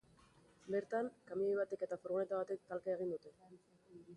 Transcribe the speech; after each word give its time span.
Bertan, 0.75 1.09
kamioi 1.31 1.53
batek 1.59 1.85
eta 1.89 1.99
furgoneta 2.05 2.41
batek 2.41 2.67
talka 2.73 2.97
egin 2.97 3.17
dute. 3.17 3.37